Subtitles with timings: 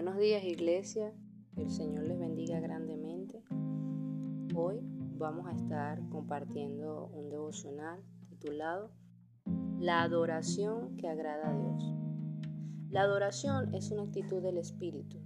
[0.00, 1.12] días iglesia,
[1.56, 3.42] el Señor les bendiga grandemente.
[4.54, 4.80] Hoy
[5.18, 8.90] vamos a estar compartiendo un devocional titulado
[9.78, 11.94] La adoración que agrada a Dios.
[12.88, 15.18] La adoración es una actitud del Espíritu.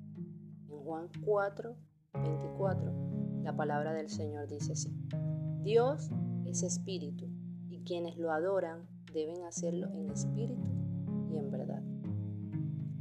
[0.69, 1.77] En Juan 4,
[2.13, 2.93] 24,
[3.43, 4.93] la palabra del Señor dice así.
[5.63, 6.11] Dios
[6.47, 7.29] es espíritu
[7.69, 10.69] y quienes lo adoran deben hacerlo en espíritu
[11.31, 11.83] y en verdad.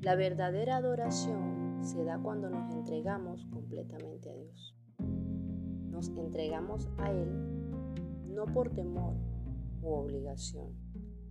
[0.01, 4.75] La verdadera adoración se da cuando nos entregamos completamente a Dios.
[5.89, 7.27] Nos entregamos a Él
[8.29, 9.15] no por temor
[9.81, 10.69] u obligación,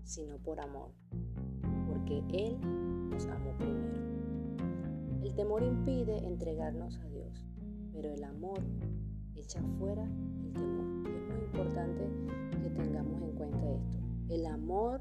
[0.04, 0.90] sino por amor,
[1.88, 2.58] porque Él
[3.08, 4.02] nos amó primero.
[5.22, 7.46] El temor impide entregarnos a Dios,
[7.92, 8.60] pero el amor
[9.34, 11.10] echa fuera el temor.
[11.10, 12.10] Es muy importante
[12.62, 13.98] que tengamos en cuenta esto.
[14.28, 15.00] El amor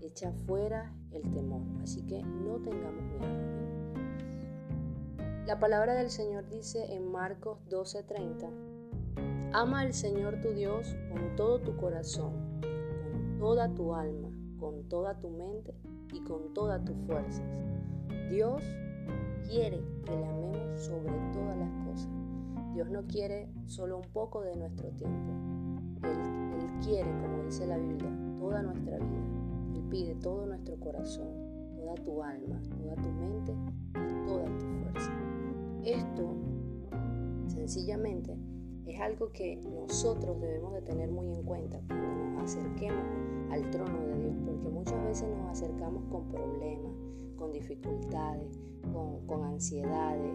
[0.00, 1.62] echa fuera el temor.
[1.82, 3.55] Así que no tengamos miedo.
[5.46, 8.50] La palabra del Señor dice en Marcos 12:30,
[9.52, 15.20] ama al Señor tu Dios con todo tu corazón, con toda tu alma, con toda
[15.20, 15.72] tu mente
[16.12, 17.44] y con todas tus fuerzas.
[18.28, 18.60] Dios
[19.48, 22.10] quiere que le amemos sobre todas las cosas.
[22.74, 25.32] Dios no quiere solo un poco de nuestro tiempo.
[26.02, 28.10] Él, él quiere, como dice la Biblia,
[28.40, 29.26] toda nuestra vida
[29.90, 31.28] pide todo nuestro corazón,
[31.76, 33.52] toda tu alma, toda tu mente
[33.94, 34.75] y toda tu
[37.66, 38.38] sencillamente,
[38.86, 43.04] es algo que nosotros debemos de tener muy en cuenta cuando nos acerquemos
[43.50, 46.92] al trono de Dios, porque muchas veces nos acercamos con problemas,
[47.34, 48.60] con dificultades,
[49.26, 50.32] con, ansiedades,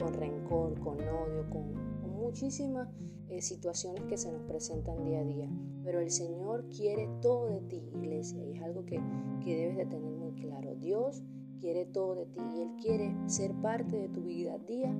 [0.00, 1.72] con, rencor, con odio, con
[2.16, 2.88] muchísimas
[3.28, 5.48] eh, situaciones que se nos presentan día a día,
[5.84, 9.00] pero el Señor quiere todo de ti, iglesia, y es algo que,
[9.44, 10.74] que debes de tener muy claro.
[10.74, 11.22] Dios
[11.60, 14.92] quiere todo de ti y Él quiere ser parte de tu vida día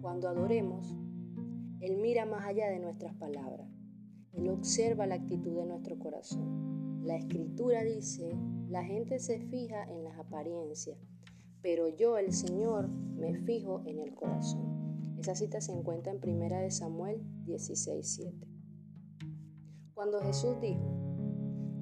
[0.00, 0.96] Cuando adoremos,
[1.80, 3.68] Él mira más allá de nuestras palabras.
[4.32, 7.02] Él observa la actitud de nuestro corazón.
[7.04, 8.36] La escritura dice,
[8.68, 10.98] la gente se fija en las apariencias,
[11.62, 15.16] pero yo, el Señor, me fijo en el corazón.
[15.18, 18.32] Esa cita se encuentra en 1 Samuel 16:7.
[19.94, 20.80] Cuando Jesús dijo,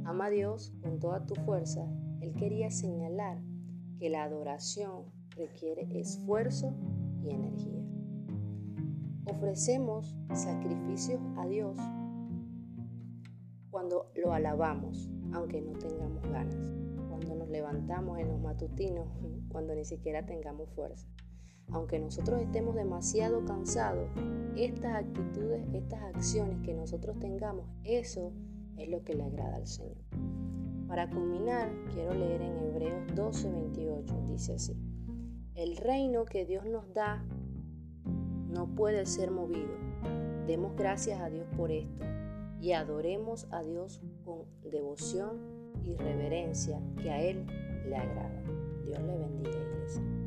[0.04, 1.88] ama a Dios con toda tu fuerza,
[2.20, 3.40] él quería señalar
[3.98, 5.04] que la adoración
[5.36, 6.74] requiere esfuerzo
[7.22, 7.84] y energía.
[9.26, 11.76] Ofrecemos sacrificios a Dios
[13.70, 16.72] cuando lo alabamos, aunque no tengamos ganas,
[17.08, 19.08] cuando nos levantamos en los matutinos,
[19.48, 21.08] cuando ni siquiera tengamos fuerza
[21.72, 24.08] aunque nosotros estemos demasiado cansados,
[24.56, 28.32] estas actitudes, estas acciones que nosotros tengamos, eso
[28.76, 29.96] es lo que le agrada al Señor.
[30.86, 34.74] Para culminar, quiero leer en Hebreos 12:28, dice así,
[35.58, 37.24] el reino que Dios nos da
[38.48, 39.74] no puede ser movido.
[40.46, 42.04] Demos gracias a Dios por esto
[42.60, 45.40] y adoremos a Dios con devoción
[45.84, 47.44] y reverencia que a Él
[47.88, 48.40] le agrada.
[48.84, 50.17] Dios le bendiga, iglesia.